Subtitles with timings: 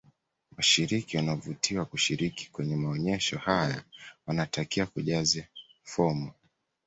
[0.57, 3.83] washiriki wanaovutiwa kushiriki kwenye maonyesho haya
[4.27, 5.47] wanatakiwa kujaze
[5.83, 6.31] fomu